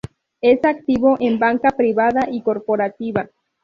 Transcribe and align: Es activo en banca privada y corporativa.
Es 0.41 0.65
activo 0.65 1.17
en 1.19 1.37
banca 1.37 1.69
privada 1.69 2.27
y 2.27 2.41
corporativa. 2.41 3.29